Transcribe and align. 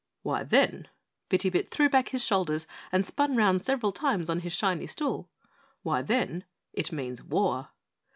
"Why 0.23 0.41
then," 0.43 0.87
Bitty 1.29 1.51
Bit 1.51 1.69
threw 1.69 1.87
back 1.87 2.09
his 2.09 2.25
shoulders 2.25 2.65
and 2.91 3.05
spun 3.05 3.35
round 3.35 3.61
several 3.61 3.91
times 3.91 4.31
on 4.31 4.39
his 4.39 4.51
shiny 4.51 4.87
stool, 4.87 5.29
"why 5.83 6.01
then 6.01 6.43
it 6.73 6.91
means 6.91 7.21
WAR!" 7.21 7.69